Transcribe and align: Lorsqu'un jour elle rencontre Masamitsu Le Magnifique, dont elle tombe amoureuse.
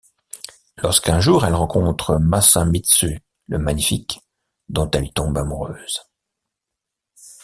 Lorsqu'un 0.77 1.19
jour 1.19 1.45
elle 1.45 1.53
rencontre 1.53 2.17
Masamitsu 2.17 3.21
Le 3.47 3.59
Magnifique, 3.59 4.19
dont 4.67 4.89
elle 4.89 5.13
tombe 5.13 5.37
amoureuse. 5.37 6.01